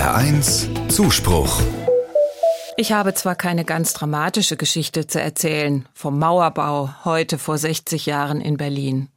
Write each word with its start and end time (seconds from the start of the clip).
HR1 0.00 0.88
Zuspruch. 0.88 1.60
Ich 2.78 2.92
habe 2.92 3.12
zwar 3.12 3.34
keine 3.34 3.66
ganz 3.66 3.92
dramatische 3.92 4.56
Geschichte 4.56 5.06
zu 5.06 5.20
erzählen 5.20 5.86
vom 5.92 6.18
Mauerbau 6.18 6.88
heute 7.04 7.36
vor 7.36 7.58
60 7.58 8.06
Jahren 8.06 8.40
in 8.40 8.56
Berlin. 8.56 9.10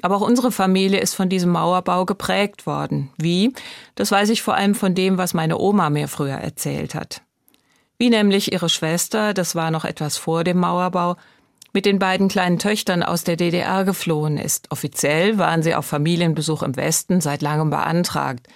Aber 0.00 0.16
auch 0.16 0.22
unsere 0.22 0.50
Familie 0.50 1.00
ist 1.00 1.14
von 1.14 1.28
diesem 1.28 1.50
Mauerbau 1.50 2.06
geprägt 2.06 2.66
worden. 2.66 3.10
Wie? 3.18 3.52
Das 3.94 4.10
weiß 4.10 4.30
ich 4.30 4.40
vor 4.40 4.54
allem 4.54 4.74
von 4.74 4.94
dem, 4.94 5.18
was 5.18 5.34
meine 5.34 5.58
Oma 5.58 5.90
mir 5.90 6.08
früher 6.08 6.38
erzählt 6.38 6.94
hat. 6.94 7.20
Wie 7.98 8.08
nämlich 8.08 8.52
ihre 8.52 8.70
Schwester, 8.70 9.34
das 9.34 9.54
war 9.54 9.70
noch 9.70 9.84
etwas 9.84 10.16
vor 10.16 10.44
dem 10.44 10.56
Mauerbau, 10.56 11.16
mit 11.74 11.84
den 11.84 11.98
beiden 11.98 12.28
kleinen 12.28 12.58
Töchtern 12.58 13.02
aus 13.02 13.22
der 13.22 13.36
DDR 13.36 13.84
geflohen 13.84 14.38
ist. 14.38 14.70
Offiziell 14.70 15.36
waren 15.36 15.62
sie 15.62 15.74
auf 15.74 15.84
Familienbesuch 15.84 16.62
im 16.62 16.76
Westen 16.76 17.20
seit 17.20 17.42
langem 17.42 17.68
beantragt. 17.68 18.48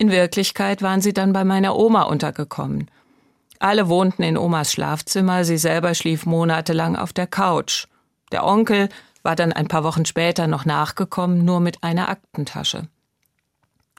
In 0.00 0.10
Wirklichkeit 0.10 0.80
waren 0.80 1.02
sie 1.02 1.12
dann 1.12 1.34
bei 1.34 1.44
meiner 1.44 1.76
Oma 1.76 2.04
untergekommen. 2.04 2.90
Alle 3.58 3.90
wohnten 3.90 4.22
in 4.22 4.38
Omas 4.38 4.72
Schlafzimmer, 4.72 5.44
sie 5.44 5.58
selber 5.58 5.94
schlief 5.94 6.24
monatelang 6.24 6.96
auf 6.96 7.12
der 7.12 7.26
Couch. 7.26 7.86
Der 8.32 8.46
Onkel 8.46 8.88
war 9.22 9.36
dann 9.36 9.52
ein 9.52 9.68
paar 9.68 9.84
Wochen 9.84 10.06
später 10.06 10.46
noch 10.46 10.64
nachgekommen, 10.64 11.44
nur 11.44 11.60
mit 11.60 11.84
einer 11.84 12.08
Aktentasche. 12.08 12.88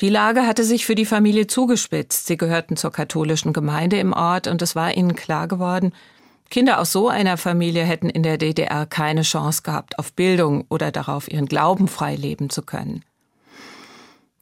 Die 0.01 0.09
Lage 0.09 0.47
hatte 0.47 0.63
sich 0.63 0.87
für 0.87 0.95
die 0.95 1.05
Familie 1.05 1.45
zugespitzt. 1.45 2.25
Sie 2.25 2.35
gehörten 2.35 2.77
zur 2.77 2.91
katholischen 2.91 3.53
Gemeinde 3.53 3.99
im 3.99 4.11
Ort 4.11 4.47
und 4.47 4.63
es 4.63 4.75
war 4.75 4.97
ihnen 4.97 5.13
klar 5.15 5.47
geworden, 5.47 5.93
Kinder 6.49 6.79
aus 6.79 6.91
so 6.91 7.09
einer 7.09 7.37
Familie 7.37 7.83
hätten 7.83 8.09
in 8.09 8.23
der 8.23 8.39
DDR 8.39 8.87
keine 8.87 9.21
Chance 9.21 9.61
gehabt 9.61 9.99
auf 9.99 10.13
Bildung 10.13 10.65
oder 10.67 10.91
darauf, 10.91 11.31
ihren 11.31 11.45
Glauben 11.45 11.87
frei 11.87 12.15
leben 12.15 12.49
zu 12.49 12.63
können. 12.63 13.05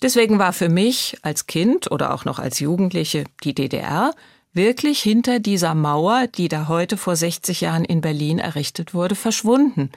Deswegen 0.02 0.40
war 0.40 0.54
für 0.54 0.70
mich 0.70 1.18
als 1.22 1.46
Kind 1.46 1.92
oder 1.92 2.14
auch 2.14 2.26
noch 2.26 2.40
als 2.40 2.60
Jugendliche 2.60 3.26
die 3.44 3.54
DDR 3.54 4.14
wirklich 4.54 5.02
hinter 5.02 5.40
dieser 5.40 5.76
Mauer, 5.76 6.28
die 6.28 6.48
da 6.48 6.68
heute 6.68 6.98
vor 6.98 7.16
60 7.16 7.62
Jahren 7.62 7.86
in 7.86 8.02
Berlin 8.02 8.40
errichtet 8.40 8.94
wurde, 8.94 9.16
verschwunden. 9.16 9.92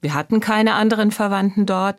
Wir 0.00 0.14
hatten 0.14 0.40
keine 0.40 0.74
anderen 0.74 1.12
Verwandten 1.12 1.66
dort 1.66 1.96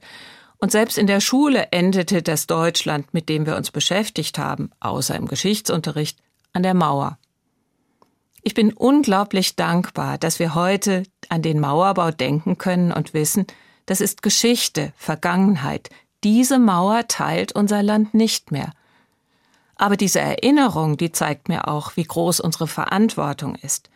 und 0.58 0.72
selbst 0.72 0.98
in 0.98 1.08
der 1.08 1.22
Schule 1.22 1.68
endete 1.72 2.22
das 2.22 2.48
Deutschland, 2.48 3.14
mit 3.14 3.30
dem 3.30 3.46
wir 3.46 3.56
uns 3.56 3.72
beschäftigt 3.72 4.38
haben, 4.38 4.72
außer 4.80 5.16
im 5.16 5.28
Geschichtsunterricht, 5.28 6.20
an 6.54 6.64
der 6.64 6.74
Mauer. 6.74 7.18
Ich 8.44 8.54
bin 8.54 8.74
unglaublich 8.74 9.56
dankbar, 9.56 10.18
dass 10.18 10.40
wir 10.40 10.54
heute 10.54 11.04
an 11.30 11.42
den 11.42 11.60
Mauerbau 11.60 12.12
denken 12.12 12.58
können 12.58 12.92
und 12.92 13.14
wissen, 13.14 13.48
das 13.86 14.02
ist 14.02 14.22
Geschichte, 14.22 14.92
Vergangenheit. 14.98 15.90
Diese 16.24 16.58
Mauer 16.58 17.08
teilt 17.08 17.52
unser 17.52 17.84
Land 17.84 18.14
nicht 18.14 18.52
mehr. 18.52 18.72
Aber 19.76 19.98
diese 19.98 20.22
Erinnerung, 20.22 20.96
die 20.96 21.12
zeigt 21.12 21.50
mir 21.50 21.68
auch, 21.68 21.98
wie 21.98 22.04
groß 22.04 22.40
unsere 22.40 22.68
Verantwortung 22.68 23.56
ist. 23.56 23.90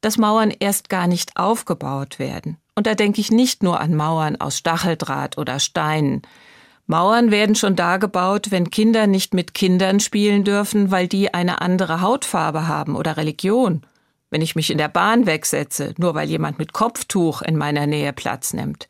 Dass 0.00 0.18
Mauern 0.18 0.52
erst 0.52 0.88
gar 0.88 1.08
nicht 1.08 1.36
aufgebaut 1.36 2.18
werden. 2.18 2.58
Und 2.76 2.86
da 2.86 2.94
denke 2.94 3.20
ich 3.20 3.32
nicht 3.32 3.62
nur 3.62 3.80
an 3.80 3.96
Mauern 3.96 4.36
aus 4.36 4.58
Stacheldraht 4.58 5.38
oder 5.38 5.58
Steinen. 5.58 6.22
Mauern 6.86 7.32
werden 7.32 7.56
schon 7.56 7.74
da 7.74 7.96
gebaut, 7.96 8.52
wenn 8.52 8.70
Kinder 8.70 9.08
nicht 9.08 9.34
mit 9.34 9.54
Kindern 9.54 9.98
spielen 9.98 10.44
dürfen, 10.44 10.92
weil 10.92 11.08
die 11.08 11.34
eine 11.34 11.60
andere 11.60 12.00
Hautfarbe 12.00 12.68
haben 12.68 12.94
oder 12.94 13.16
Religion. 13.16 13.82
Wenn 14.30 14.42
ich 14.42 14.54
mich 14.54 14.70
in 14.70 14.78
der 14.78 14.88
Bahn 14.88 15.26
wegsetze, 15.26 15.94
nur 15.96 16.14
weil 16.14 16.28
jemand 16.28 16.60
mit 16.60 16.72
Kopftuch 16.72 17.42
in 17.42 17.56
meiner 17.56 17.88
Nähe 17.88 18.12
Platz 18.12 18.52
nimmt. 18.52 18.86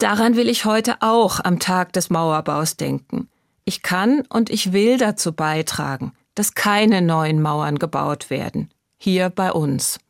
Daran 0.00 0.34
will 0.34 0.48
ich 0.48 0.64
heute 0.64 0.96
auch 1.00 1.40
am 1.44 1.58
Tag 1.58 1.92
des 1.92 2.08
Mauerbaus 2.08 2.78
denken. 2.78 3.28
Ich 3.66 3.82
kann 3.82 4.22
und 4.30 4.48
ich 4.48 4.72
will 4.72 4.96
dazu 4.96 5.34
beitragen, 5.34 6.14
dass 6.34 6.54
keine 6.54 7.02
neuen 7.02 7.42
Mauern 7.42 7.78
gebaut 7.78 8.30
werden. 8.30 8.70
Hier 8.96 9.28
bei 9.28 9.52
uns. 9.52 10.00